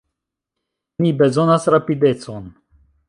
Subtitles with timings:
[1.05, 2.49] Ni bezonas rapidecon!